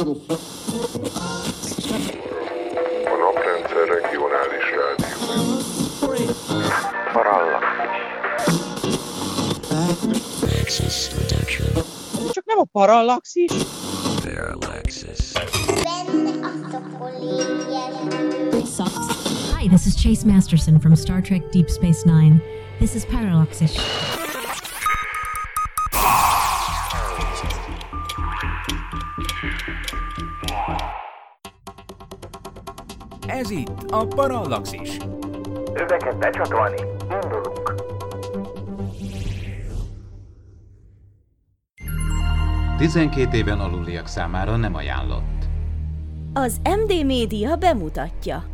[0.00, 0.06] A
[3.18, 5.06] naprendszer regionális rádió.
[12.32, 13.52] Csak nem a parallaxis.
[15.82, 16.32] Benne
[18.62, 18.88] a.
[19.56, 22.42] Hi, this is Chase Masterson from Star Trek Deep Space Nine.
[22.78, 24.19] This is Parallaxish.
[33.90, 34.96] A Parallaxis.
[35.74, 36.80] Öveket becsatolni,
[37.22, 37.74] indulunk.
[42.78, 45.44] Tizenkét éven aluliak számára nem ajánlott.
[46.32, 48.44] Az MD Média bemutatja.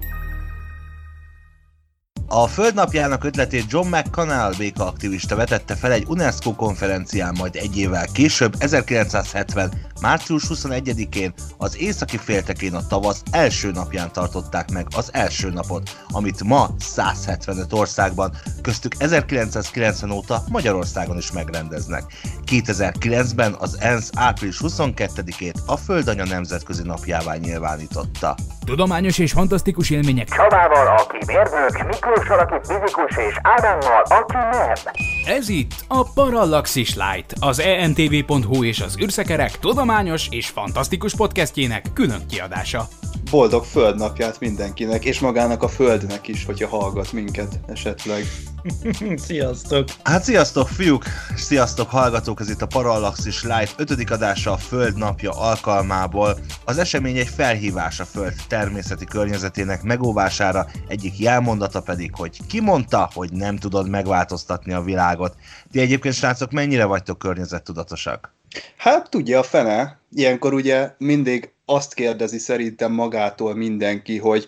[2.28, 8.54] A Földnapjának ötletét John McConnell békaaktivista vetette fel egy UNESCO konferencián, majd egy évvel később,
[8.58, 9.72] 1970.
[10.00, 16.44] március 21-én az északi féltekén a tavasz első napján tartották meg az első napot, amit
[16.44, 22.02] ma 175 országban, köztük 1990 óta Magyarországon is megrendeznek.
[22.46, 28.34] 2009-ben az ENSZ április 22-ét a Földanya Nemzetközi Napjává nyilvánította.
[28.64, 30.28] Tudományos és fantasztikus élmények.
[30.28, 34.72] Csabával, aki mérnök, Miklóssal, aki fizikus, és Ádámmal, aki nem.
[35.26, 42.26] Ez itt a Parallaxis Light, az entv.hu és az űrszekerek tudományos és fantasztikus podcastjének külön
[42.28, 42.88] kiadása.
[43.30, 48.24] Boldog földnapját mindenkinek, és magának a földnek is, hogyha hallgat minket esetleg.
[49.26, 49.88] Sziasztok!
[50.02, 54.10] Hát sziasztok fiúk, és sziasztok hallgatók, ez itt a Parallaxis Light 5.
[54.10, 56.38] adása a Föld napja alkalmából.
[56.64, 63.10] Az esemény egy felhívás a Föld természeti környezetének megóvására, egyik jelmondata pedig, hogy ki mondta,
[63.14, 65.36] hogy nem tudod megváltoztatni a világot.
[65.70, 68.34] Ti egyébként srácok mennyire vagytok környezettudatosak?
[68.76, 74.46] Hát tudja a fene, ilyenkor ugye mindig azt kérdezi szerintem magától mindenki, hogy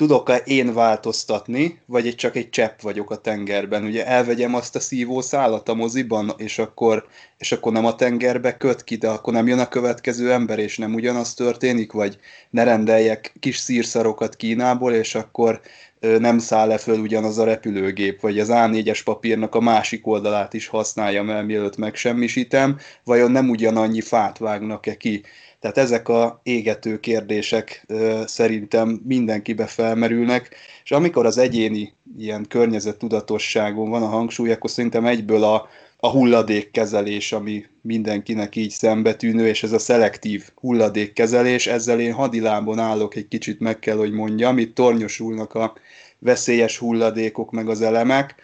[0.00, 3.84] tudok-e én változtatni, vagy egy csak egy csepp vagyok a tengerben.
[3.84, 7.06] Ugye elvegyem azt a szívószálat a moziban, és akkor,
[7.38, 10.78] és akkor nem a tengerbe köt ki, de akkor nem jön a következő ember, és
[10.78, 12.18] nem ugyanaz történik, vagy
[12.50, 15.60] ne rendeljek kis szírszarokat Kínából, és akkor
[16.00, 20.66] nem száll le föl ugyanaz a repülőgép, vagy az A4-es papírnak a másik oldalát is
[20.66, 25.22] használjam el, mielőtt megsemmisítem, vajon nem ugyanannyi fát vágnak-e ki.
[25.60, 27.86] Tehát ezek a égető kérdések
[28.24, 35.44] szerintem mindenkibe felmerülnek, és amikor az egyéni ilyen környezettudatosságon van a hangsúly, akkor szerintem egyből
[35.44, 42.78] a, a hulladékkezelés, ami mindenkinek így szembetűnő, és ez a szelektív hulladékkezelés, ezzel én hadilábon
[42.78, 45.72] állok egy kicsit, meg kell, hogy mondjam, itt tornyosulnak a
[46.18, 48.34] veszélyes hulladékok, meg az elemek,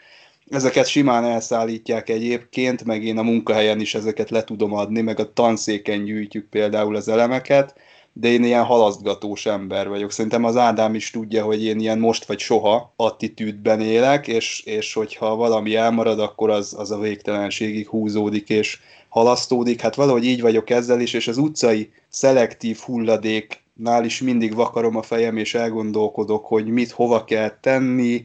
[0.49, 5.33] ezeket simán elszállítják egyébként, meg én a munkahelyen is ezeket le tudom adni, meg a
[5.33, 7.75] tanszéken gyűjtjük például az elemeket,
[8.12, 10.12] de én ilyen halasztgatós ember vagyok.
[10.12, 14.93] Szerintem az Ádám is tudja, hogy én ilyen most vagy soha attitűdben élek, és, és
[14.93, 18.78] hogyha valami elmarad, akkor az, az a végtelenségig húzódik és
[19.09, 19.81] halasztódik.
[19.81, 25.03] Hát valahogy így vagyok ezzel is, és az utcai szelektív hulladéknál is mindig vakarom a
[25.03, 28.25] fejem, és elgondolkodok, hogy mit hova kell tenni,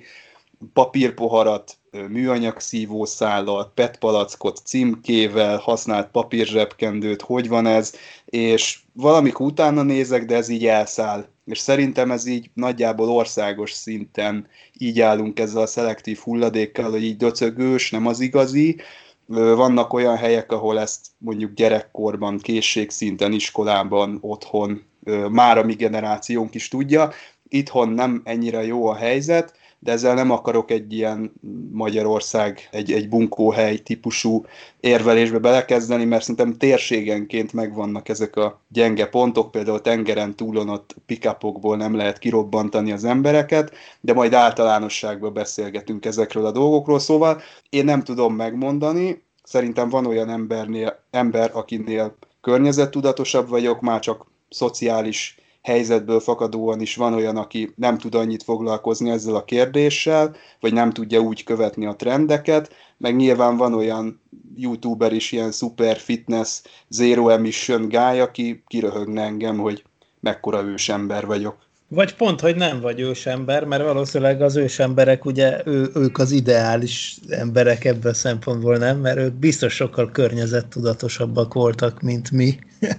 [0.73, 7.93] papírpoharat műanyag szívószállal, PET palackot címkével, használt papírzsebkendőt, hogy van ez,
[8.25, 11.25] és valamikor utána nézek, de ez így elszáll.
[11.45, 14.47] És szerintem ez így nagyjából országos szinten
[14.77, 18.79] így állunk ezzel a szelektív hulladékkal, hogy így döcögős, nem az igazi.
[19.25, 24.83] Vannak olyan helyek, ahol ezt mondjuk gyerekkorban, készségszinten, iskolában, otthon
[25.29, 27.11] már a mi generációnk is tudja.
[27.51, 29.53] Itthon nem ennyire jó a helyzet,
[29.83, 31.33] de ezzel nem akarok egy ilyen
[31.71, 34.45] Magyarország, egy, egy bunkóhely típusú
[34.79, 41.77] érvelésbe belekezdeni, mert szerintem térségenként megvannak ezek a gyenge pontok, például tengeren túlon ott pikapokból
[41.77, 48.03] nem lehet kirobbantani az embereket, de majd általánosságban beszélgetünk ezekről a dolgokról, szóval én nem
[48.03, 56.81] tudom megmondani, szerintem van olyan embernél, ember, akinél környezettudatosabb vagyok, már csak szociális helyzetből fakadóan
[56.81, 61.43] is van olyan, aki nem tud annyit foglalkozni ezzel a kérdéssel, vagy nem tudja úgy
[61.43, 64.21] követni a trendeket, meg nyilván van olyan
[64.55, 69.83] youtuber is, ilyen super fitness, zero emission guy, aki kiröhögne engem, hogy
[70.19, 71.57] mekkora ősember vagyok.
[71.93, 77.17] Vagy pont, hogy nem vagy ősember, mert valószínűleg az ősemberek, ugye ő, ők az ideális
[77.29, 82.59] emberek ebből a szempontból nem, mert ők biztos sokkal környezettudatosabbak voltak, mint mi.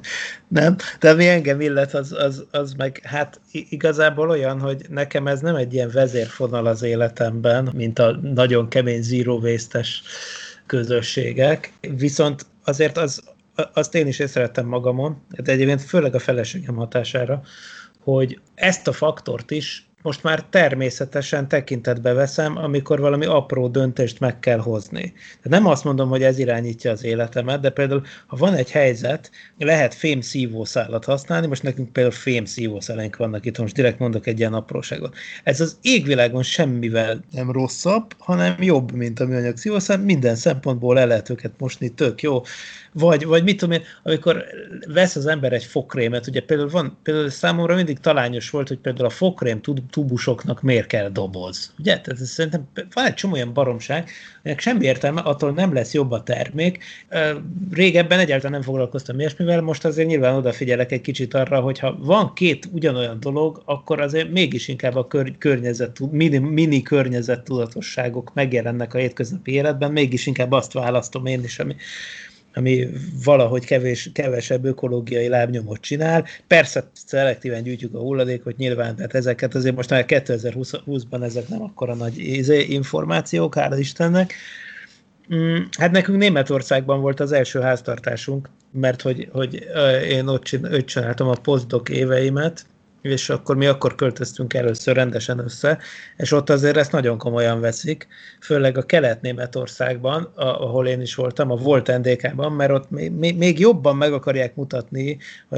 [0.48, 0.76] nem?
[1.00, 5.54] De mi engem illet, az, az, az meg hát igazából olyan, hogy nekem ez nem
[5.54, 9.40] egy ilyen vezérfonal az életemben, mint a nagyon kemény zero
[10.66, 13.22] közösségek, viszont azért az
[13.72, 17.42] azt én is észrevettem magamon, de egyébként főleg a feleségem hatására,
[18.02, 24.38] hogy ezt a faktort is most már természetesen tekintetbe veszem, amikor valami apró döntést meg
[24.38, 25.12] kell hozni.
[25.42, 29.30] De nem azt mondom, hogy ez irányítja az életemet, de például, ha van egy helyzet,
[29.58, 34.38] lehet fém szívószálat használni, most nekünk például fém szívószálaink vannak itt, most direkt mondok egy
[34.38, 35.14] ilyen apróságot.
[35.44, 41.06] Ez az égvilágon semmivel nem rosszabb, hanem jobb, mint a műanyag szívószál, minden szempontból el
[41.06, 42.42] lehet őket mosni, tök jó.
[42.92, 44.44] Vagy, vagy mit tudom én, amikor
[44.86, 49.06] vesz az ember egy fokrémet, ugye például van, például számomra mindig talányos volt, hogy például
[49.06, 49.60] a fokrém
[49.92, 51.72] tubusoknak miért kell doboz.
[51.78, 52.00] Ugye?
[52.00, 54.10] Tehát ez szerintem van egy csomó olyan baromság,
[54.42, 56.84] aminek semmi értelme, attól nem lesz jobb a termék.
[57.72, 62.68] Régebben egyáltalán nem foglalkoztam ilyesmivel, most azért nyilván odafigyelek egy kicsit arra, hogyha van két
[62.72, 68.98] ugyanolyan dolog, akkor azért mégis inkább a kör, környezet, mini, mini környezet tudatosságok megjelennek a
[68.98, 71.76] hétköznapi életben, mégis inkább azt választom én is, ami,
[72.54, 72.88] ami
[73.24, 76.26] valahogy kevés, kevesebb ökológiai lábnyomot csinál.
[76.46, 81.94] Persze szelektíven gyűjtjük a hulladékot nyilván, tehát ezeket azért most már 2020-ban ezek nem akkora
[81.94, 84.34] nagy izé, információk, hála Istennek.
[85.34, 89.66] Mm, hát nekünk Németországban volt az első háztartásunk, mert hogy, hogy
[90.08, 90.44] én ott,
[90.84, 92.66] csináltam a postdoc éveimet,
[93.02, 95.78] és akkor mi akkor költöztünk először rendesen össze,
[96.16, 98.06] és ott azért ezt nagyon komolyan veszik,
[98.40, 104.12] főleg a Kelet-Németországban, ahol én is voltam, a volt NDK-ban, mert ott még, jobban meg
[104.12, 105.18] akarják mutatni
[105.48, 105.56] a,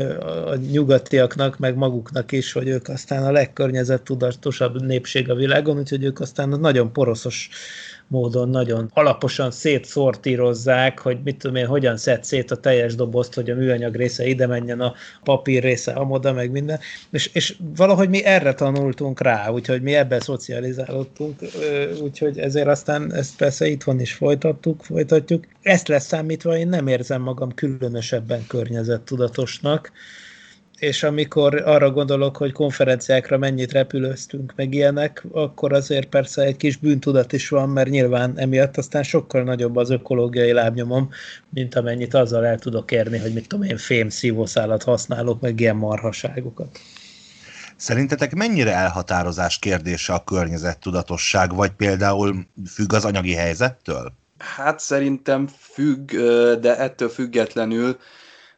[0.50, 6.20] a nyugatiaknak, meg maguknak is, hogy ők aztán a legkörnyezettudatosabb népség a világon, úgyhogy ők
[6.20, 7.48] aztán nagyon poroszos
[8.08, 13.50] módon nagyon alaposan szétszortírozzák, hogy mit tudom én, hogyan szed szét a teljes dobozt, hogy
[13.50, 16.78] a műanyag része ide menjen, a papír része amoda, meg minden.
[17.10, 21.40] És, és valahogy mi erre tanultunk rá, úgyhogy mi ebben szocializálódtunk,
[22.02, 25.44] úgyhogy ezért aztán ezt persze itthon is folytattuk, folytatjuk.
[25.62, 29.92] Ezt lesz számítva, én nem érzem magam különösebben környezettudatosnak,
[30.84, 36.76] és amikor arra gondolok, hogy konferenciákra mennyit repülőztünk, meg ilyenek, akkor azért persze egy kis
[36.76, 41.10] bűntudat is van, mert nyilván emiatt aztán sokkal nagyobb az ökológiai lábnyomom,
[41.48, 45.76] mint amennyit azzal el tudok érni, hogy mit tudom én, fém szívószálat használok, meg ilyen
[45.76, 46.78] marhaságokat.
[47.76, 54.12] Szerintetek mennyire elhatározás kérdése a környezettudatosság, vagy például függ az anyagi helyzettől?
[54.38, 56.10] Hát szerintem függ,
[56.60, 57.98] de ettől függetlenül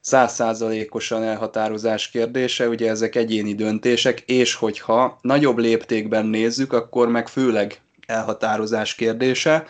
[0.07, 7.81] százszázalékosan elhatározás kérdése, ugye ezek egyéni döntések, és hogyha nagyobb léptékben nézzük, akkor meg főleg
[8.07, 9.67] elhatározás kérdése.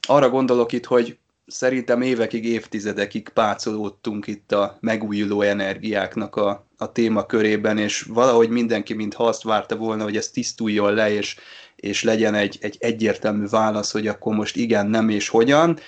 [0.00, 1.16] Arra gondolok itt, hogy
[1.46, 9.24] szerintem évekig, évtizedekig pácolódtunk itt a megújuló energiáknak a, a témakörében, és valahogy mindenki mintha
[9.24, 11.36] azt várta volna, hogy ez tisztuljon le, és,
[11.76, 15.78] és legyen egy, egy egyértelmű válasz, hogy akkor most igen, nem és hogyan.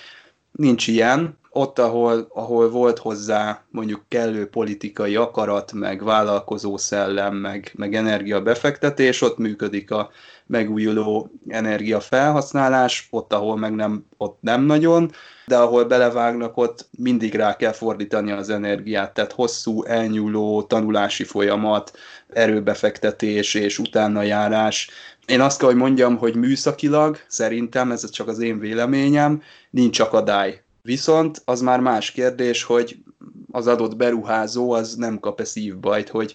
[0.51, 7.71] Nincs ilyen, ott, ahol, ahol volt hozzá mondjuk kellő politikai akarat, meg vállalkozó szellem, meg,
[7.75, 10.09] meg energiabefektetés, ott működik a
[10.45, 15.11] megújuló energiafelhasználás, ott, ahol meg nem, ott nem nagyon,
[15.47, 21.91] de ahol belevágnak, ott mindig rá kell fordítani az energiát, tehát hosszú, elnyúló tanulási folyamat,
[22.29, 24.89] erőbefektetés és utána járás.
[25.25, 30.61] Én azt kell, hogy mondjam, hogy műszakilag, szerintem, ez csak az én véleményem, nincs akadály
[30.81, 32.97] Viszont az már más kérdés, hogy
[33.51, 36.33] az adott beruházó az nem kap-e szívbajt, hogy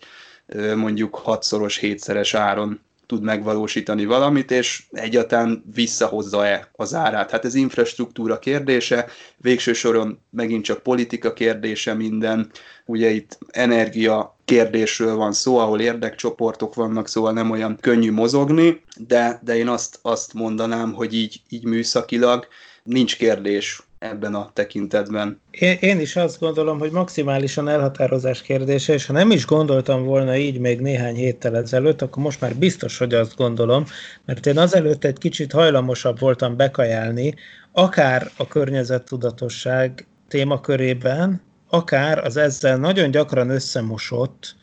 [0.77, 7.31] mondjuk hatszoros, hétszeres áron tud megvalósítani valamit, és egyáltalán visszahozza-e az árát.
[7.31, 12.51] Hát ez infrastruktúra kérdése, végső soron megint csak politika kérdése minden.
[12.87, 19.41] Ugye itt energia kérdésről van szó, ahol érdekcsoportok vannak, szóval nem olyan könnyű mozogni, de,
[19.45, 22.47] de én azt, azt mondanám, hogy így, így műszakilag
[22.83, 25.41] nincs kérdés ebben a tekintetben.
[25.51, 30.37] Én, én is azt gondolom, hogy maximálisan elhatározás kérdése, és ha nem is gondoltam volna
[30.37, 33.85] így még néhány héttel ezelőtt, akkor most már biztos, hogy azt gondolom,
[34.25, 37.35] mert én azelőtt egy kicsit hajlamosabb voltam bekajálni,
[37.73, 44.57] akár a környezettudatosság témakörében, akár az ezzel nagyon gyakran összemosott,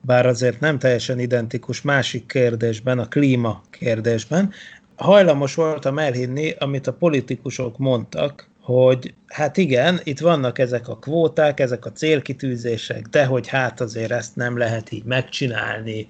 [0.00, 4.52] bár azért nem teljesen identikus másik kérdésben, a klíma kérdésben,
[4.96, 11.60] hajlamos voltam elhinni, amit a politikusok mondtak, hogy hát igen, itt vannak ezek a kvóták,
[11.60, 16.06] ezek a célkitűzések, de hogy hát azért ezt nem lehet így megcsinálni,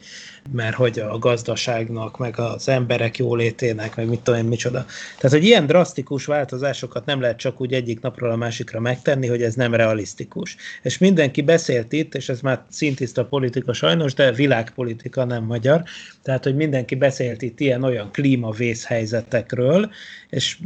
[0.53, 4.85] mert hogy a gazdaságnak, meg az emberek jólétének, meg mit tudom én micsoda.
[5.19, 9.43] Tehát, hogy ilyen drasztikus változásokat nem lehet csak úgy egyik napról a másikra megtenni, hogy
[9.43, 10.57] ez nem realisztikus.
[10.83, 15.83] És mindenki beszélt itt, és ez már szintiszta politika sajnos, de világpolitika nem magyar,
[16.23, 19.91] tehát, hogy mindenki beszélt itt ilyen-olyan klímavészhelyzetekről,
[20.31, 20.59] és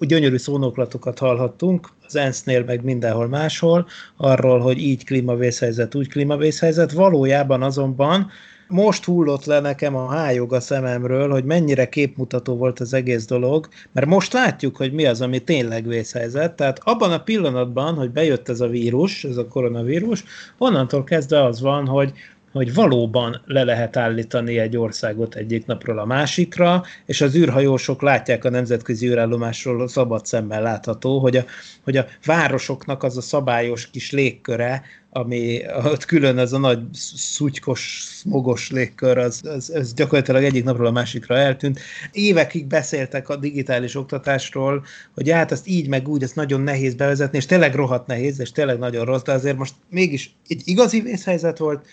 [0.00, 6.92] gyönyörű szónoklatokat hallhattunk, az ENSZ-nél meg mindenhol máshol, arról, hogy így klímavészhelyzet, úgy klímavészhelyzet.
[6.92, 8.30] Valójában azonban
[8.68, 13.68] most hullott le nekem a hájog a szememről, hogy mennyire képmutató volt az egész dolog,
[13.92, 16.54] mert most látjuk, hogy mi az, ami tényleg vészhelyzet.
[16.54, 20.24] Tehát abban a pillanatban, hogy bejött ez a vírus, ez a koronavírus,
[20.58, 22.12] onnantól kezdve az van, hogy
[22.54, 28.44] hogy valóban le lehet állítani egy országot egyik napról a másikra, és az űrhajósok látják
[28.44, 31.44] a nemzetközi űrállomásról szabad szemmel látható, hogy a,
[31.84, 36.78] hogy a városoknak az a szabályos kis légköre, ami ott külön ez a nagy
[37.16, 37.80] szutykos,
[38.18, 41.80] smogos légkör, az, az, az gyakorlatilag egyik napról a másikra eltűnt.
[42.12, 44.84] Évekig beszéltek a digitális oktatásról,
[45.14, 48.52] hogy hát ezt így meg úgy, ezt nagyon nehéz bevezetni, és tényleg rohadt nehéz, és
[48.52, 51.86] tényleg nagyon rossz, de azért most mégis egy igazi vészhelyzet volt,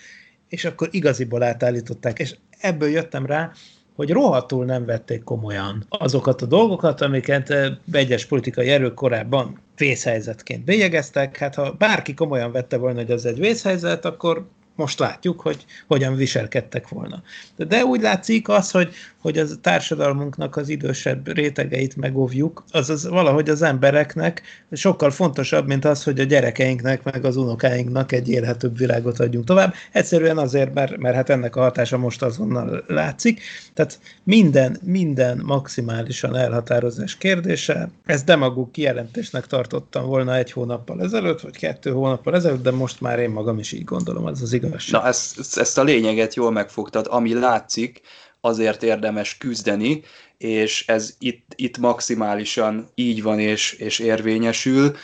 [0.51, 3.51] és akkor igaziból átállították, és ebből jöttem rá,
[3.95, 10.65] hogy rohadtul nem vették komolyan azokat a dolgokat, amiket eh, egyes politikai erők korábban vészhelyzetként
[10.65, 11.37] bélyegeztek.
[11.37, 14.47] Hát ha bárki komolyan vette volna, hogy az egy vészhelyzet, akkor
[14.81, 17.21] most látjuk, hogy hogyan viselkedtek volna.
[17.55, 23.61] De úgy látszik az, hogy, hogy a társadalmunknak az idősebb rétegeit megóvjuk, az, valahogy az
[23.61, 29.45] embereknek sokkal fontosabb, mint az, hogy a gyerekeinknek, meg az unokáinknak egy élhetőbb világot adjunk
[29.45, 29.73] tovább.
[29.91, 33.41] Egyszerűen azért, mert, mert hát ennek a hatása most azonnal látszik.
[33.73, 37.89] Tehát minden, minden maximálisan elhatározás kérdése.
[38.05, 43.19] Ezt demagóg kijelentésnek tartottam volna egy hónappal ezelőtt, vagy kettő hónappal ezelőtt, de most már
[43.19, 45.01] én magam is így gondolom, ez az igazság.
[45.01, 47.07] Na, ezt, ezt a lényeget jól megfogtad.
[47.09, 48.01] Ami látszik,
[48.41, 50.03] azért érdemes küzdeni,
[50.37, 54.95] és ez itt, itt maximálisan így van és, és érvényesül.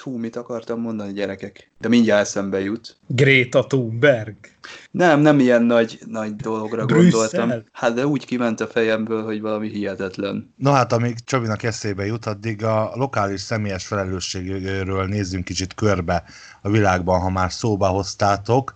[0.00, 1.70] Hú, mit akartam mondani, gyerekek?
[1.78, 2.96] De mindjárt eszembe jut.
[3.06, 4.36] Greta Thunberg.
[4.90, 7.10] Nem, nem ilyen nagy, nagy dologra Brüsszel.
[7.10, 7.64] gondoltam.
[7.72, 10.54] Hát de úgy kiment a fejemből, hogy valami hihetetlen.
[10.56, 16.24] Na hát, amíg Csabinak eszébe jut, addig a lokális személyes felelősségről nézzünk kicsit körbe
[16.62, 18.72] a világban, ha már szóba hoztátok.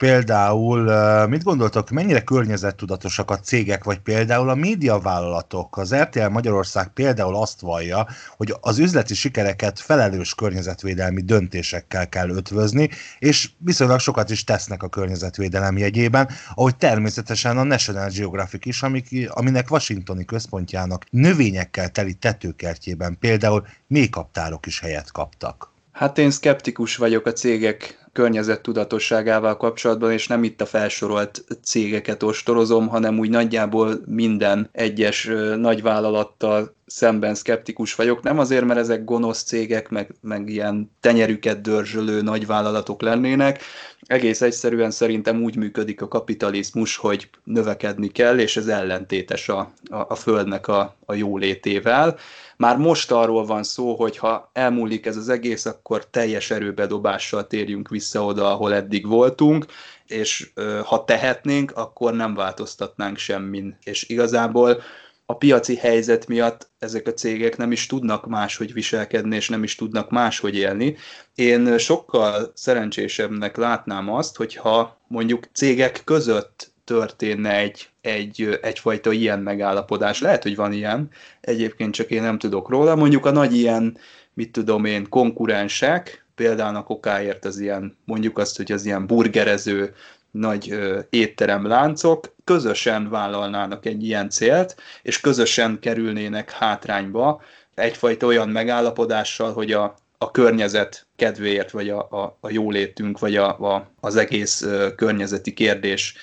[0.00, 0.82] Például,
[1.26, 5.76] mit gondoltok, mennyire környezettudatosak a cégek, vagy például a médiavállalatok?
[5.76, 12.88] Az RTL Magyarország például azt vallja, hogy az üzleti sikereket felelős környezetvédelmi döntésekkel kell ötvözni,
[13.18, 18.82] és viszonylag sokat is tesznek a környezetvédelem jegyében, ahogy természetesen a National Geographic is,
[19.28, 25.70] aminek Washingtoni központjának növényekkel teli tetőkertjében például mélykaptárok is helyet kaptak.
[26.00, 32.88] Hát én szkeptikus vagyok a cégek környezettudatosságával kapcsolatban, és nem itt a felsorolt cégeket ostorozom,
[32.88, 38.22] hanem úgy nagyjából minden egyes nagyvállalattal szemben szkeptikus vagyok.
[38.22, 43.62] Nem azért, mert ezek gonosz cégek, meg, meg ilyen tenyerüket dörzsölő nagyvállalatok lennének,
[44.00, 49.96] egész egyszerűen szerintem úgy működik a kapitalizmus, hogy növekedni kell, és ez ellentétes a, a,
[50.08, 52.16] a földnek a, a jólétével.
[52.60, 57.88] Már most arról van szó, hogy ha elmúlik ez az egész, akkor teljes erőbedobással térjünk
[57.88, 59.66] vissza oda, ahol eddig voltunk,
[60.06, 60.50] és
[60.84, 63.78] ha tehetnénk, akkor nem változtatnánk semmin.
[63.84, 64.82] És igazából
[65.26, 69.74] a piaci helyzet miatt ezek a cégek nem is tudnak máshogy viselkedni, és nem is
[69.74, 70.96] tudnak máshogy élni.
[71.34, 80.20] Én sokkal szerencsésebbnek látnám azt, hogyha mondjuk cégek között történne egy, egy, egyfajta ilyen megállapodás.
[80.20, 81.08] Lehet, hogy van ilyen,
[81.40, 82.94] egyébként csak én nem tudok róla.
[82.94, 83.98] Mondjuk a nagy ilyen,
[84.34, 89.94] mit tudom én, konkurensek, például a kokáért az ilyen, mondjuk azt, hogy az ilyen burgerező
[90.30, 97.42] nagy ö, étteremláncok közösen vállalnának egy ilyen célt, és közösen kerülnének hátrányba
[97.74, 103.74] egyfajta olyan megállapodással, hogy a, a környezet kedvéért, vagy a, a, a jólétünk, vagy a,
[103.74, 104.66] a, az egész
[104.96, 106.14] környezeti kérdés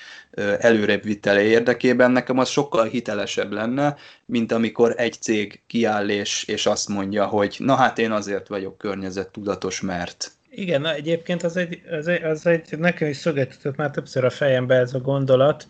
[0.58, 6.66] előrébb vitele érdekében, nekem az sokkal hitelesebb lenne, mint amikor egy cég kiáll és, és
[6.66, 11.82] azt mondja, hogy na hát én azért vagyok környezettudatos, mert igen, na egyébként az egy,
[11.90, 15.66] az egy, az egy nekem is szögetített már többször a fejembe ez a gondolat,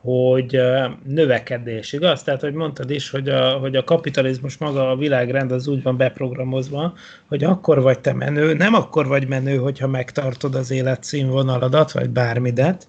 [0.00, 0.60] hogy
[1.04, 2.22] növekedés, igaz?
[2.22, 5.96] Tehát, hogy mondtad is, hogy a, hogy a kapitalizmus maga, a világrend az úgy van
[5.96, 6.94] beprogramozva,
[7.28, 12.88] hogy akkor vagy te menő, nem akkor vagy menő, hogyha megtartod az életszínvonaladat, vagy bármidet,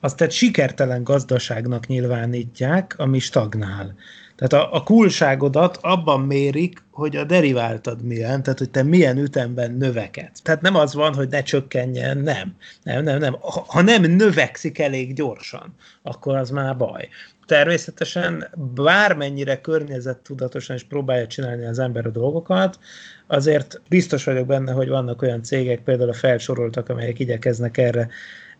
[0.00, 3.94] azt egy sikertelen gazdaságnak nyilvánítják, ami stagnál.
[4.38, 9.72] Tehát a, a kulságodat abban mérik, hogy a deriváltad milyen, tehát hogy te milyen ütemben
[9.72, 10.40] növekedsz.
[10.40, 12.56] Tehát nem az van, hogy ne csökkenjen, nem.
[12.82, 13.36] Nem, nem, nem.
[13.40, 17.08] Ha, ha nem növekszik elég gyorsan, akkor az már baj.
[17.46, 22.78] Természetesen bármennyire környezettudatosan is próbálja csinálni az ember a dolgokat,
[23.26, 28.08] azért biztos vagyok benne, hogy vannak olyan cégek, például a felsoroltak, amelyek igyekeznek erre,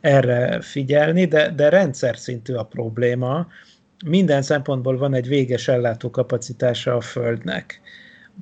[0.00, 3.46] erre figyelni, de, de rendszer szintű a probléma,
[4.06, 7.80] minden szempontból van egy véges ellátó kapacitása a Földnek.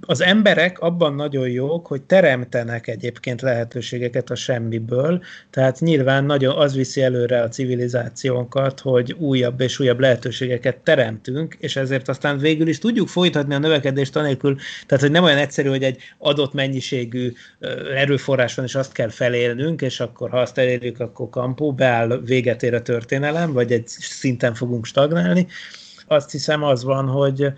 [0.01, 6.75] Az emberek abban nagyon jók, hogy teremtenek egyébként lehetőségeket a semmiből, tehát nyilván nagyon az
[6.75, 12.79] viszi előre a civilizációnkat, hogy újabb és újabb lehetőségeket teremtünk, és ezért aztán végül is
[12.79, 17.33] tudjuk folytatni a növekedést anélkül, tehát hogy nem olyan egyszerű, hogy egy adott mennyiségű
[17.95, 22.63] erőforrás van, és azt kell felélnünk, és akkor ha azt elérjük, akkor kampó, beáll, véget
[22.63, 25.47] ér a történelem, vagy egy szinten fogunk stagnálni.
[26.07, 27.53] Azt hiszem az van, hogy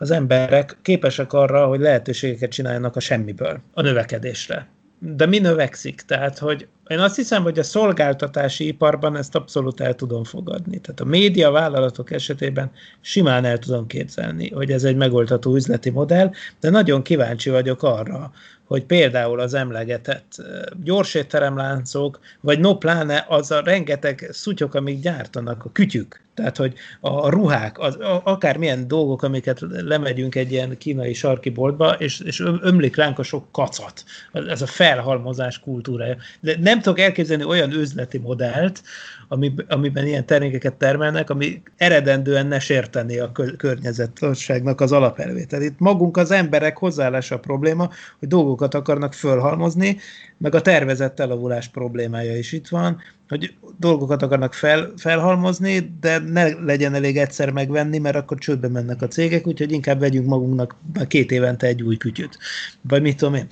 [0.00, 4.68] az emberek képesek arra, hogy lehetőségeket csináljanak a semmiből, a növekedésre.
[4.98, 6.00] De mi növekszik?
[6.00, 10.80] Tehát, hogy én azt hiszem, hogy a szolgáltatási iparban ezt abszolút el tudom fogadni.
[10.80, 16.30] Tehát a média vállalatok esetében simán el tudom képzelni, hogy ez egy megoldható üzleti modell,
[16.60, 18.32] de nagyon kíváncsi vagyok arra,
[18.70, 20.42] hogy például az emlegetett
[20.84, 27.28] gyorsétteremláncok, vagy no pláne az a rengeteg szutyok, amik gyártanak, a kütyük, tehát, hogy a
[27.28, 33.18] ruhák, az, akármilyen dolgok, amiket lemegyünk egy ilyen kínai sarki boltba, és, és ömlik ránk
[33.18, 34.04] a sok kacat.
[34.32, 36.16] Ez a felhalmozás kultúrája.
[36.40, 38.82] De nem tudok elképzelni olyan üzleti modellt,
[39.28, 45.48] ami, amiben ilyen termékeket termelnek, ami eredendően ne sérteni a környezetosságnak az alapelvét.
[45.48, 48.28] Tehát itt magunk az emberek hozzáállása a probléma, hogy
[48.60, 49.96] dolgokat akarnak fölhalmozni,
[50.38, 56.48] meg a tervezett elavulás problémája is itt van, hogy dolgokat akarnak fel, felhalmozni, de ne
[56.48, 60.76] legyen elég egyszer megvenni, mert akkor csődbe mennek a cégek, úgyhogy inkább vegyünk magunknak
[61.08, 62.38] két évente egy új kütyüt.
[62.80, 63.46] Vagy mit tudom én.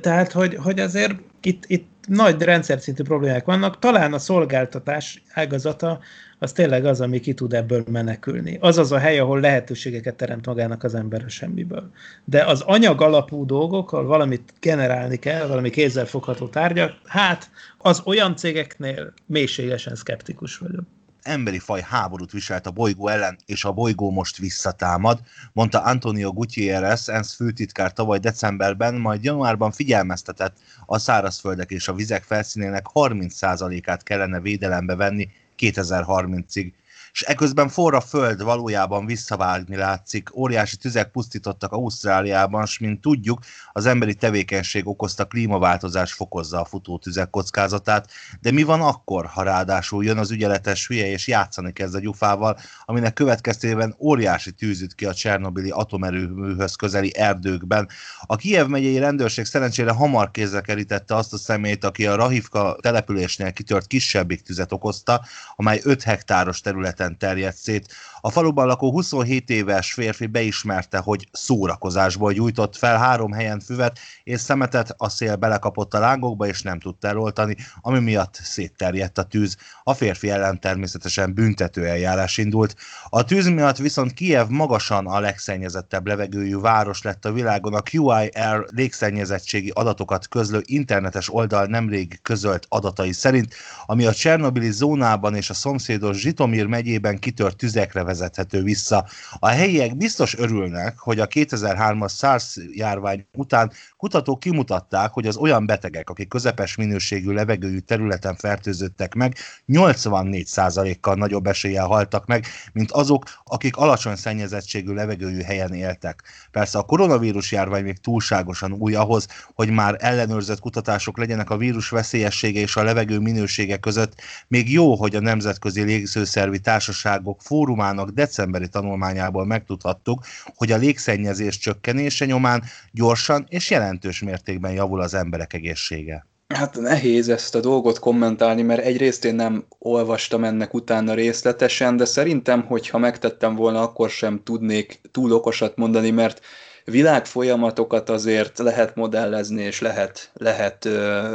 [0.00, 6.00] Tehát, hogy, hogy azért itt, itt nagy rendszer szintű problémák vannak, talán a szolgáltatás ágazata
[6.44, 8.58] az tényleg az, ami ki tud ebből menekülni.
[8.60, 11.90] Az az a hely, ahol lehetőségeket teremt magának az ember a semmiből.
[12.24, 18.36] De az anyag alapú dolgok, ahol valamit generálni kell, valami kézzelfogható tárgyak, hát az olyan
[18.36, 20.84] cégeknél mélységesen szkeptikus vagyok
[21.24, 25.20] emberi faj háborút viselt a bolygó ellen, és a bolygó most visszatámad,
[25.52, 32.22] mondta Antonio Gutierrez, ENSZ főtitkár tavaly decemberben, majd januárban figyelmeztetett a szárazföldek és a vizek
[32.22, 36.74] felszínének 30%-át kellene védelembe venni 2030-ig
[37.14, 40.36] és eközben forra föld valójában visszavágni látszik.
[40.36, 43.38] Óriási tüzek pusztítottak Ausztráliában, és mint tudjuk,
[43.72, 49.42] az emberi tevékenység okozta klímaváltozás fokozza a futó tüzek kockázatát, de mi van akkor, ha
[49.42, 55.06] ráadásul jön az ügyeletes hülye és játszani kezd a gyufával, aminek következtében óriási tűzüt ki
[55.06, 57.88] a Csernobili atomerőműhöz közeli erdőkben.
[58.20, 63.52] A Kiev megyei rendőrség szerencsére hamar kézre kerítette azt a szemét, aki a Rahivka településnél
[63.52, 65.24] kitört kisebbik tüzet okozta,
[65.56, 67.92] amely 5 hektáros területen terjedt szét.
[68.26, 74.40] A faluban lakó 27 éves férfi beismerte, hogy szórakozásból gyújtott fel három helyen füvet és
[74.40, 79.56] szemetet, a szél belekapott a lángokba és nem tudta eloltani, ami miatt szétterjedt a tűz.
[79.82, 82.76] A férfi ellen természetesen büntető eljárás indult.
[83.08, 87.74] A tűz miatt viszont Kiev magasan a legszennyezettebb levegőjű város lett a világon.
[87.74, 93.54] A QIR légszennyezettségi adatokat közlő internetes oldal nemrég közölt adatai szerint,
[93.86, 99.06] ami a Csernobili zónában és a szomszédos Zsitomir megyében kitört tüzekre vezethető vissza.
[99.38, 105.66] A helyiek biztos örülnek, hogy a 2003-as SARS járvány után kutatók kimutatták, hogy az olyan
[105.66, 109.34] betegek, akik közepes minőségű levegőjű területen fertőzöttek meg,
[109.68, 116.22] 84%-kal nagyobb eséllyel haltak meg, mint azok, akik alacsony szennyezettségű levegőjű helyen éltek.
[116.50, 121.88] Persze a koronavírus járvány még túlságosan új ahhoz, hogy már ellenőrzött kutatások legyenek a vírus
[121.88, 124.20] veszélyessége és a levegő minősége között.
[124.48, 132.24] Még jó, hogy a Nemzetközi Légzőszervi Társaságok Fórumának decemberi tanulmányából megtudhattuk, hogy a légszennyezés csökkenése
[132.24, 132.62] nyomán
[132.92, 136.26] gyorsan és jelentős mértékben javul az emberek egészsége.
[136.48, 142.04] Hát nehéz ezt a dolgot kommentálni, mert egyrészt én nem olvastam ennek utána részletesen, de
[142.04, 146.40] szerintem, hogyha megtettem volna, akkor sem tudnék túl okosat mondani, mert
[146.84, 150.88] világfolyamatokat azért lehet modellezni, és lehet, lehet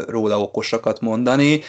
[0.08, 1.62] róla okosakat mondani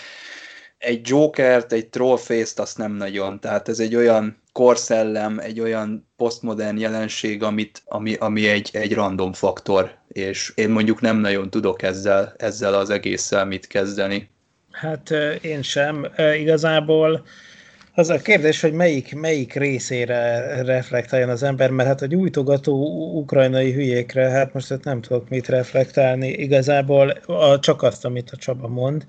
[0.81, 3.41] egy Jokert, egy Trollface-t azt nem nagyon.
[3.41, 9.33] Tehát ez egy olyan korszellem, egy olyan posztmodern jelenség, amit, ami, ami egy, egy random
[9.33, 14.31] faktor, és én mondjuk nem nagyon tudok ezzel, ezzel az egésszel mit kezdeni.
[14.71, 16.07] Hát én sem.
[16.39, 17.27] Igazából
[17.95, 22.75] az a kérdés, hogy melyik, melyik részére reflektáljon az ember, mert hát a gyújtogató
[23.15, 26.29] ukrajnai hülyékre, hát most ott nem tudok mit reflektálni.
[26.29, 29.05] Igazából a, csak azt, amit a Csaba mond.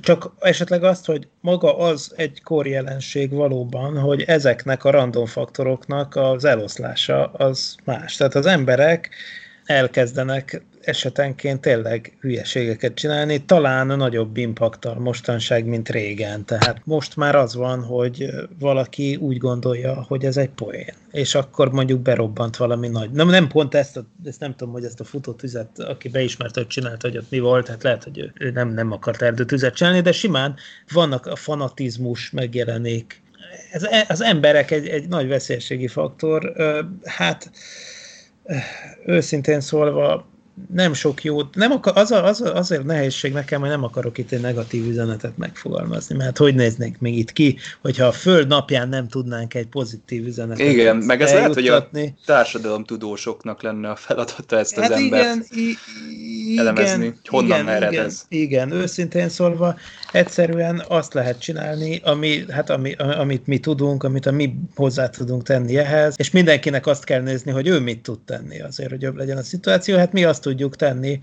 [0.00, 6.44] Csak esetleg azt, hogy maga az egy korjelenség valóban, hogy ezeknek a random faktoroknak az
[6.44, 8.16] eloszlása az más.
[8.16, 9.10] Tehát az emberek
[9.64, 16.44] elkezdenek esetenként tényleg hülyeségeket csinálni, talán nagyobb impaktal mostanság, mint régen.
[16.44, 21.72] Tehát most már az van, hogy valaki úgy gondolja, hogy ez egy poén, és akkor
[21.72, 23.10] mondjuk berobbant valami nagy.
[23.10, 26.68] Nem, nem pont ezt, a, ezt nem tudom, hogy ezt a futótüzet, aki beismerte, hogy
[26.68, 30.12] csinálta, hogy ott mi volt, hát lehet, hogy ő nem, nem akart erdőtüzet csinálni, de
[30.12, 30.54] simán
[30.92, 33.22] vannak a fanatizmus megjelenik.
[33.72, 36.52] Ez, az emberek egy, egy nagy veszélységi faktor.
[37.04, 37.50] Hát
[39.06, 40.34] őszintén szólva
[40.74, 44.18] nem sok jót, nem akar, az, a, az a, azért nehézség nekem, hogy nem akarok
[44.18, 48.88] itt egy negatív üzenetet megfogalmazni, mert hogy néznék még itt ki, hogyha a Föld napján
[48.88, 51.88] nem tudnánk egy pozitív üzenetet Igen, meg ez lehet, hogy a
[52.26, 57.68] társadalomtudósoknak lenne a feladata ezt az hát embert igen, i- elemezni, igen, hogy honnan igen,
[57.68, 58.24] ered igen, ez.
[58.28, 59.76] Igen, őszintén szólva,
[60.12, 65.42] egyszerűen azt lehet csinálni, ami, hát ami, amit mi tudunk, amit a mi hozzá tudunk
[65.42, 69.16] tenni ehhez, és mindenkinek azt kell nézni, hogy ő mit tud tenni azért, hogy jobb
[69.16, 69.96] legyen a szituáció.
[69.96, 71.20] Hát mi azt tudjuk tenni,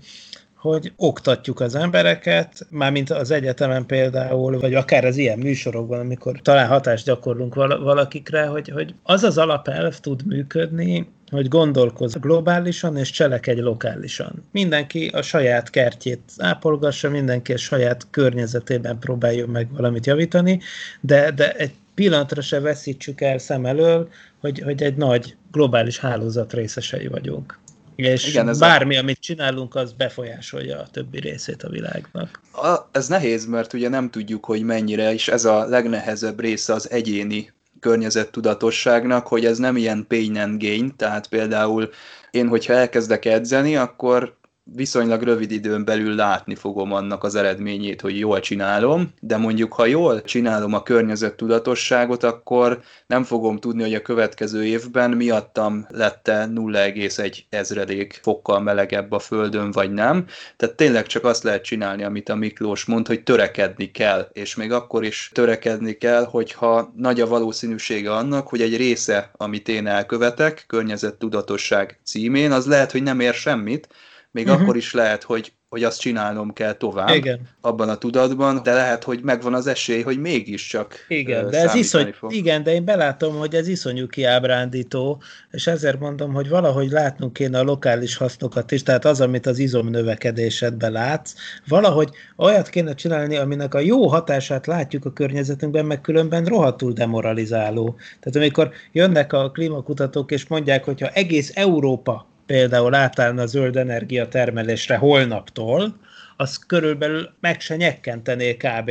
[0.56, 6.68] hogy oktatjuk az embereket, mármint az egyetemen például, vagy akár az ilyen műsorokban, amikor talán
[6.68, 13.60] hatást gyakorlunk valakikre, hogy, hogy az az alapelv tud működni, hogy gondolkozz globálisan és cselekedj
[13.60, 14.44] lokálisan.
[14.52, 20.60] Mindenki a saját kertjét ápolgassa, mindenki a saját környezetében próbáljon meg valamit javítani,
[21.00, 24.08] de, de egy pillanatra se veszítsük el szem elől,
[24.40, 27.62] hogy, hogy egy nagy globális hálózat részesei vagyunk.
[27.96, 29.00] És Igen, ez bármi, a...
[29.00, 32.40] amit csinálunk, az befolyásolja a többi részét a világnak.
[32.52, 36.90] A, ez nehéz, mert ugye nem tudjuk, hogy mennyire, és ez a legnehezebb része az
[36.90, 41.90] egyéni környezettudatosságnak, hogy ez nem ilyen pain and gain, tehát például
[42.30, 48.18] én, hogyha elkezdek edzeni, akkor viszonylag rövid időn belül látni fogom annak az eredményét, hogy
[48.18, 53.94] jól csinálom, de mondjuk ha jól csinálom a környezet tudatosságot, akkor nem fogom tudni, hogy
[53.94, 60.26] a következő évben miattam lette 0,1 ezredék fokkal melegebb a földön, vagy nem.
[60.56, 64.72] Tehát tényleg csak azt lehet csinálni, amit a Miklós mond, hogy törekedni kell, és még
[64.72, 70.64] akkor is törekedni kell, hogyha nagy a valószínűsége annak, hogy egy része, amit én elkövetek,
[70.66, 73.88] környezettudatosság címén, az lehet, hogy nem ér semmit,
[74.34, 74.62] még uh-huh.
[74.62, 77.40] akkor is lehet, hogy, hogy azt csinálnom kell tovább Igen.
[77.60, 82.12] abban a tudatban, de lehet, hogy megvan az esély, hogy mégiscsak Igen, de ez iszony,
[82.12, 82.32] fog.
[82.32, 87.58] igen, de én belátom, hogy ez iszonyú kiábrándító, és ezért mondom, hogy valahogy látnunk kéne
[87.58, 91.34] a lokális hasznokat is, tehát az, amit az izom növekedésedben látsz,
[91.68, 97.96] valahogy olyat kéne csinálni, aminek a jó hatását látjuk a környezetünkben, meg különben rohadtul demoralizáló.
[98.20, 104.28] Tehát amikor jönnek a klímakutatók, és mondják, hogyha egész Európa például átállna a zöld energia
[104.28, 105.96] termelésre holnaptól,
[106.36, 108.90] az körülbelül meg se nyekkentené kb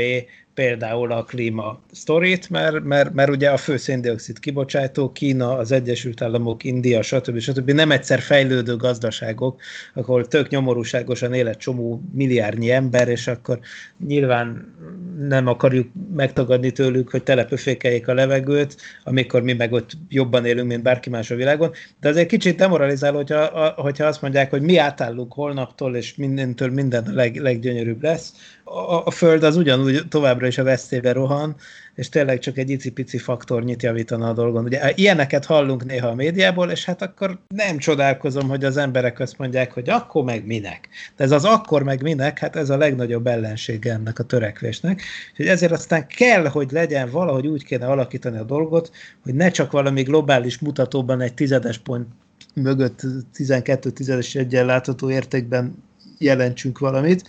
[0.53, 6.21] például a klíma sztorit, mert, mert, mert ugye a fő széndiokszid kibocsátó Kína, az Egyesült
[6.21, 7.39] Államok, India, stb.
[7.39, 7.71] stb.
[7.71, 9.61] nem egyszer fejlődő gazdaságok,
[9.93, 13.59] ahol tök nyomorúságosan él egy csomó milliárdnyi ember, és akkor
[14.07, 14.75] nyilván
[15.19, 20.83] nem akarjuk megtagadni tőlük, hogy telepöfékeljék a levegőt, amikor mi meg ott jobban élünk, mint
[20.83, 21.71] bárki más a világon.
[21.99, 27.03] De azért kicsit demoralizáló, hogyha, hogyha azt mondják, hogy mi átállunk holnaptól, és mindentől minden
[27.03, 31.55] a leg, leggyönyörűbb lesz, a, a Föld az ugyanúgy továbbra is a veszélybe rohan,
[31.95, 34.63] és tényleg csak egy icipici faktornyit javítana a dolgon.
[34.63, 39.37] Ugye ilyeneket hallunk néha a médiából, és hát akkor nem csodálkozom, hogy az emberek azt
[39.37, 40.89] mondják, hogy akkor meg minek.
[41.15, 45.01] De ez az akkor meg minek, hát ez a legnagyobb ellensége ennek a törekvésnek.
[45.35, 48.91] És ezért aztán kell, hogy legyen, valahogy úgy kéne alakítani a dolgot,
[49.23, 52.07] hogy ne csak valami globális mutatóban egy tizedes pont
[52.53, 53.01] mögött
[53.33, 55.83] 12 tizedes egyen értékben
[56.17, 57.23] jelentsünk valamit,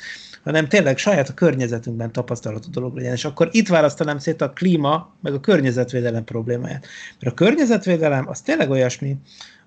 [0.44, 3.12] hanem tényleg saját a környezetünkben tapasztalható dolog legyen.
[3.12, 6.86] És akkor itt választanám szét a klíma, meg a környezetvédelem problémáját.
[7.20, 9.16] Mert a környezetvédelem az tényleg olyasmi,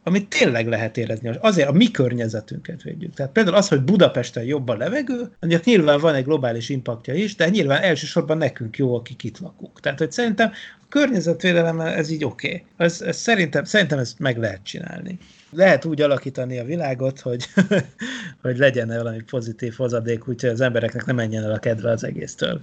[0.03, 1.31] amit tényleg lehet érezni.
[1.39, 3.13] Azért a mi környezetünket védjük.
[3.13, 7.35] Tehát például az, hogy Budapesten jobb a levegő, annak nyilván van egy globális impaktja is,
[7.35, 9.79] de nyilván elsősorban nekünk jó, akik itt lakunk.
[9.79, 12.47] Tehát, hogy szerintem a környezetvédelem ez így oké.
[12.47, 12.63] Okay.
[12.77, 15.17] Ez, ez szerintem, szerintem ezt meg lehet csinálni
[15.51, 17.49] lehet úgy alakítani a világot, hogy,
[18.41, 22.61] hogy legyen valami pozitív hozadék, úgyhogy az embereknek nem menjen el a kedve az egésztől.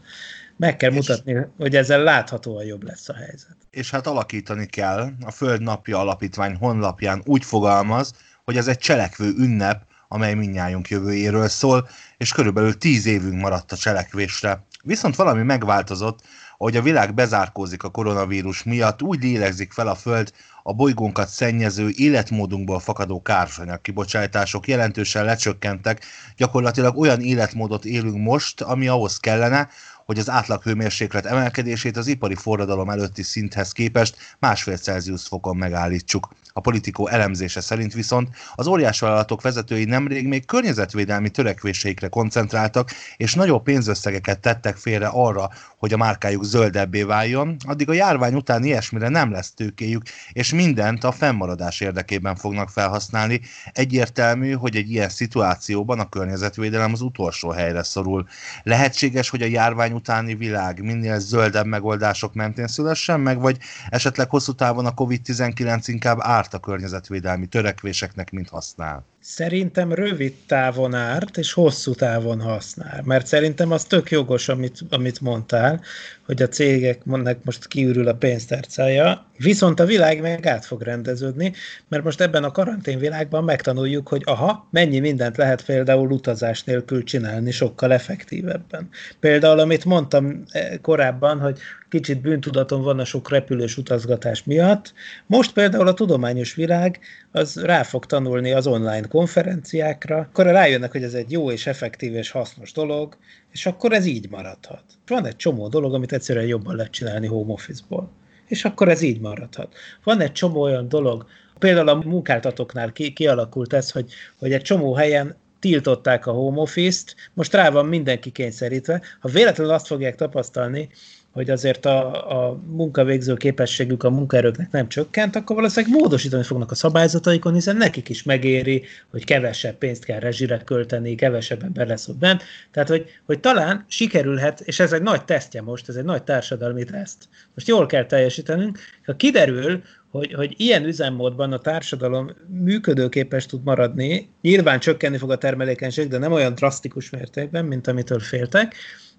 [0.57, 3.57] Meg kell és, mutatni, hogy ezzel láthatóan jobb lesz a helyzet.
[3.71, 5.09] És hát alakítani kell.
[5.21, 8.13] A Föld Napja Alapítvány honlapján úgy fogalmaz,
[8.45, 13.77] hogy ez egy cselekvő ünnep, amely mindnyájunk jövőjéről szól, és körülbelül tíz évünk maradt a
[13.77, 14.65] cselekvésre.
[14.83, 16.21] Viszont valami megváltozott,
[16.59, 20.33] ahogy a világ bezárkózik a koronavírus miatt, úgy lélegzik fel a Föld,
[20.67, 26.05] a bolygónkat szennyező életmódunkból fakadó kársanyag kibocsátások jelentősen lecsökkentek,
[26.37, 29.69] gyakorlatilag olyan életmódot élünk most, ami ahhoz kellene,
[30.05, 36.29] hogy az átlaghőmérséklet emelkedését az ipari forradalom előtti szinthez képest másfél Celsius fokon megállítsuk.
[36.57, 43.63] A politikó elemzése szerint viszont az óriásvállalatok vezetői nemrég még környezetvédelmi törekvéseikre koncentráltak, és nagyobb
[43.63, 49.31] pénzösszegeket tettek félre arra, hogy a márkájuk zöldebbé váljon, addig a járvány után ilyesmire nem
[49.31, 53.41] lesz tőkéjük, és mindent a fennmaradás érdekében fognak felhasználni.
[53.73, 58.27] Egyértelmű, hogy egy ilyen szituációban a környezetvédelem az utolsó helyre szorul.
[58.63, 64.53] Lehetséges, hogy a járvány utáni világ minél zöldebb megoldások mentén szülessen meg, vagy esetleg hosszú
[64.53, 69.05] távon a COVID-19 inkább árt a környezetvédelmi törekvéseknek, mint használ?
[69.27, 73.03] Szerintem rövid távon árt, és hosszú távon használ.
[73.05, 75.81] Mert szerintem az tök jogos, amit, amit mondtál,
[76.27, 81.53] hogy a cégeknek most kiürül a pénztárcája, viszont a világ meg át fog rendeződni,
[81.89, 87.05] mert most ebben a karantén világban megtanuljuk, hogy aha, mennyi mindent lehet például utazás nélkül
[87.05, 88.89] csinálni sokkal effektívebben.
[89.21, 91.59] Például, amit mondtam eh, korábban, hogy
[91.89, 94.93] kicsit bűntudaton van a sok repülős utazgatás miatt.
[95.27, 97.01] Most például a tudományos világ
[97.35, 102.15] az rá fog tanulni az online konferenciákra, akkor rájönnek, hogy ez egy jó és effektív
[102.15, 103.17] és hasznos dolog,
[103.53, 104.83] és akkor ez így maradhat.
[105.07, 108.11] Van egy csomó dolog, amit egyszerűen jobban lehet csinálni home office-ból.
[108.47, 109.75] És akkor ez így maradhat.
[110.05, 111.27] Van egy csomó olyan dolog,
[111.59, 117.15] például a munkáltatóknál ki, kialakult ez, hogy, hogy egy csomó helyen tiltották a home office-t,
[117.33, 119.03] most rá van mindenki kényszerítve.
[119.21, 120.89] Ha véletlenül azt fogják tapasztalni,
[121.35, 126.75] hogy azért a, a munkavégző képességük a munkaerőknek nem csökkent, akkor valószínűleg módosítani fognak a
[126.75, 132.19] szabályzataikon, hiszen nekik is megéri, hogy kevesebb pénzt kell rezsire költeni, kevesebb ember lesz ott
[132.19, 132.43] bent.
[132.71, 136.85] Tehát, hogy, hogy talán sikerülhet, és ez egy nagy tesztje most, ez egy nagy társadalmi
[136.85, 137.29] teszt.
[137.55, 144.29] Most jól kell teljesítenünk, ha kiderül, hogy, hogy ilyen üzemmódban a társadalom működőképes tud maradni,
[144.41, 148.75] nyilván csökkenni fog a termelékenység, de nem olyan drasztikus mértékben, mint amitől féltek,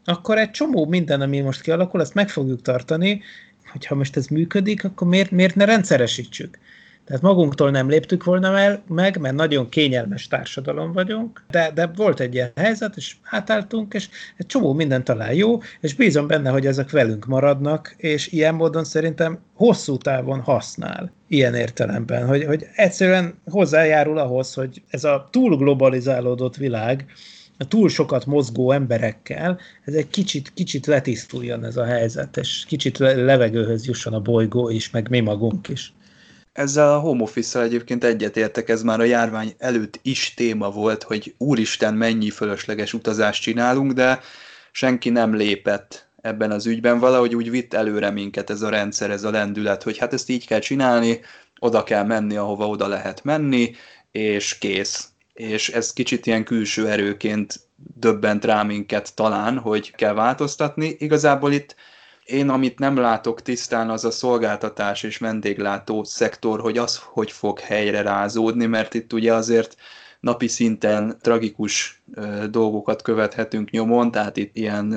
[0.06, 3.22] akkor egy csomó minden, ami most kialakul, azt meg fogjuk tartani,
[3.72, 6.60] hogyha most ez működik, akkor miért, miért ne rendszeresítsük?
[7.06, 12.20] Tehát magunktól nem léptük volna el, meg, mert nagyon kényelmes társadalom vagyunk, de, de volt
[12.20, 16.66] egy ilyen helyzet, és átálltunk, és egy csomó minden talán jó, és bízom benne, hogy
[16.66, 23.40] ezek velünk maradnak, és ilyen módon szerintem hosszú távon használ ilyen értelemben, hogy, hogy egyszerűen
[23.46, 27.06] hozzájárul ahhoz, hogy ez a túl globalizálódott világ,
[27.58, 32.98] a túl sokat mozgó emberekkel, ez egy kicsit, kicsit letisztuljon ez a helyzet, és kicsit
[32.98, 35.94] levegőhöz jusson a bolygó is, meg mi magunk is.
[36.54, 41.34] Ezzel a home office egyébként egyetértek, ez már a járvány előtt is téma volt, hogy
[41.38, 44.20] úristen, mennyi fölösleges utazást csinálunk, de
[44.72, 47.00] senki nem lépett ebben az ügyben.
[47.00, 50.48] Valahogy úgy vitt előre minket ez a rendszer, ez a lendület, hogy hát ezt így
[50.48, 51.20] kell csinálni,
[51.60, 53.76] oda kell menni, ahova oda lehet menni,
[54.12, 60.96] és kész és ez kicsit ilyen külső erőként döbbent rá minket talán, hogy kell változtatni.
[61.00, 61.76] Igazából itt
[62.26, 67.60] én, amit nem látok tisztán, az a szolgáltatás és vendéglátó szektor, hogy az hogy fog
[67.60, 69.76] helyre rázódni, mert itt ugye azért
[70.26, 72.04] napi szinten tragikus
[72.50, 74.96] dolgokat követhetünk nyomon, tehát itt ilyen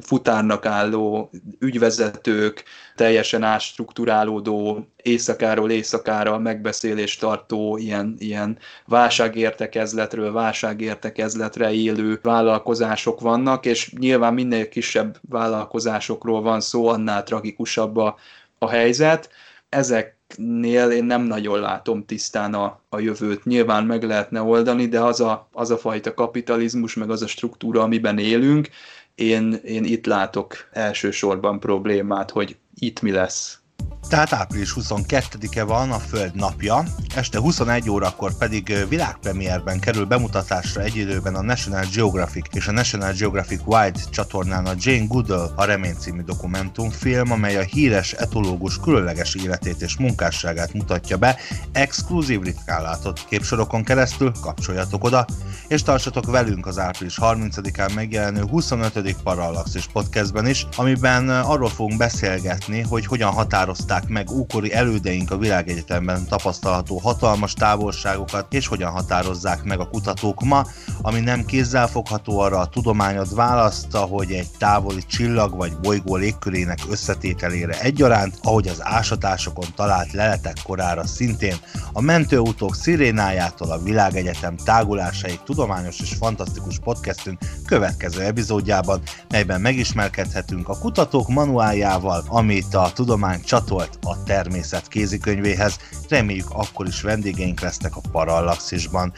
[0.00, 2.64] futárnak álló ügyvezetők,
[2.96, 14.34] teljesen átstruktúrálódó, éjszakáról éjszakára megbeszélést tartó, ilyen, ilyen válságértekezletről válságértekezletre élő vállalkozások vannak, és nyilván
[14.34, 18.16] minél kisebb vállalkozásokról van szó, annál tragikusabb a,
[18.58, 19.30] a helyzet.
[19.68, 23.44] Ezek nél én nem nagyon látom tisztán a, a jövőt.
[23.44, 27.82] Nyilván meg lehetne oldani, de az a, az a fajta kapitalizmus, meg az a struktúra,
[27.82, 28.68] amiben élünk,
[29.14, 33.59] én, én itt látok elsősorban problémát, hogy itt mi lesz.
[34.08, 36.84] Tehát április 22-e van a Föld napja,
[37.14, 43.12] este 21 órakor pedig világpremierben kerül bemutatásra egy időben a National Geographic és a National
[43.12, 49.34] Geographic Wide csatornán a Jane Goodall a Remény című dokumentumfilm, amely a híres etológus különleges
[49.34, 51.36] életét és munkásságát mutatja be,
[51.72, 55.26] exkluzív ritkán látott képsorokon keresztül, kapcsoljatok oda,
[55.68, 59.16] és tartsatok velünk az április 30-án megjelenő 25.
[59.22, 65.36] Parallaxis podcastben is, amiben arról fogunk beszélgetni, hogy hogyan határozták határozták meg ókori elődeink a
[65.36, 70.64] világegyetemben tapasztalható hatalmas távolságokat, és hogyan határozzák meg a kutatók ma,
[71.02, 77.80] ami nem kézzelfogható arra a tudományod választa, hogy egy távoli csillag vagy bolygó légkörének összetételére
[77.80, 81.56] egyaránt, ahogy az ásatásokon talált leletek korára szintén,
[81.92, 90.78] a mentőutók szirénájától a világegyetem tágulásaig tudományos és fantasztikus podcastünk következő epizódjában, melyben megismerkedhetünk a
[90.78, 95.78] kutatók manuáljával, amit a tudomány csatornán volt a természet kézikönyvéhez.
[96.08, 99.12] Reméljük akkor is vendégeink lesznek a Parallaxisban.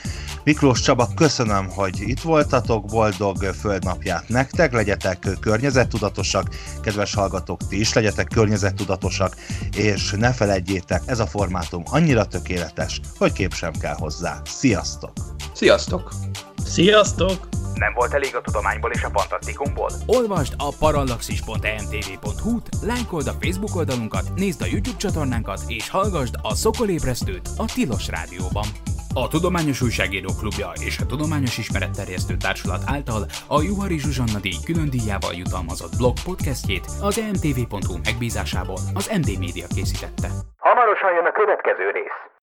[0.44, 6.48] Miklós Csaba, köszönöm, hogy itt voltatok, boldog földnapját nektek, legyetek környezettudatosak,
[6.82, 9.36] kedves hallgatók, ti is legyetek környezettudatosak,
[9.76, 14.40] és ne felejtjétek, ez a formátum annyira tökéletes, hogy kép sem kell hozzá.
[14.44, 15.12] Sziasztok!
[15.54, 16.12] Sziasztok!
[16.64, 17.48] Sziasztok!
[17.74, 19.90] Nem volt elég a tudományból és a fantasztikumból?
[20.06, 27.48] Olvasd a parallaxis.emtv.hu-t, lájkold a Facebook oldalunkat, nézd a YouTube csatornánkat, és hallgassd a Szokolébresztőt
[27.56, 28.64] a Tilos Rádióban.
[29.14, 34.90] A Tudományos Újságíró Klubja és a Tudományos Ismeretterjesztő Társulat által a Juhari Zsuzsanna díj külön
[34.90, 40.28] díjával jutalmazott blog podcastjét az emtv.hu megbízásából az MD Media készítette.
[40.56, 42.41] Hamarosan jön a következő rész.